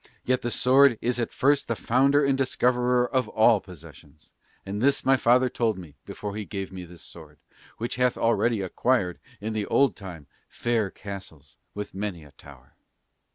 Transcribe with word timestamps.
Yet 0.25 0.41
the 0.41 0.49
sword 0.49 0.97
is 0.99 1.19
at 1.19 1.31
first 1.31 1.67
the 1.67 1.75
founder 1.75 2.25
and 2.25 2.35
discoverer 2.35 3.07
of 3.07 3.27
all 3.29 3.59
possessions; 3.61 4.33
and 4.65 4.81
this 4.81 5.05
my 5.05 5.15
father 5.15 5.47
told 5.47 5.77
me 5.77 5.93
before 6.07 6.35
he 6.35 6.43
gave 6.43 6.71
me 6.71 6.85
this 6.85 7.03
sword, 7.03 7.37
which 7.77 7.97
hath 7.97 8.17
already 8.17 8.61
acquired 8.61 9.19
in 9.39 9.53
the 9.53 9.67
old 9.67 9.95
time 9.95 10.25
fair 10.49 10.89
castles 10.89 11.57
with 11.75 11.93
many 11.93 12.23
a 12.23 12.31
tower." 12.31 12.73